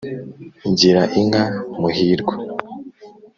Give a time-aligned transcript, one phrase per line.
[0.77, 1.43] gira inka
[1.79, 2.33] muhirwa